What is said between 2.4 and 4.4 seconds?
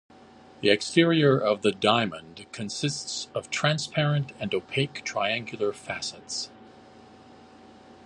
consists of transparent